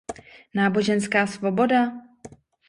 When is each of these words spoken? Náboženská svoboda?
Náboženská 0.57 1.21
svoboda? 1.29 1.81